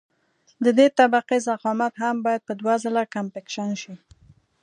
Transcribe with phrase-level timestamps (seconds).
[0.63, 3.95] د دې طبقې ضخامت هم باید په دوه ځله کمپکشن شي